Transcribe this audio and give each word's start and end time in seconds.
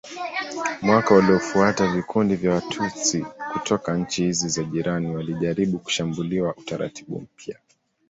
Mwaka 0.81 1.15
uliofuata 1.15 1.87
vikundi 1.93 2.35
vya 2.35 2.53
Watutsi 2.53 3.25
kutoka 3.53 3.97
nchi 3.97 4.23
hizi 4.23 4.49
za 4.49 4.63
jirani 4.63 5.15
walijaribu 5.15 5.79
kushambulia 5.79 6.53
utaratibu 6.57 7.19
mpya. 7.21 7.59